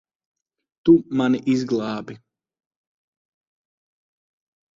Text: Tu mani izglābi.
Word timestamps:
Tu 0.85 0.95
mani 1.19 1.41
izglābi. 1.53 2.15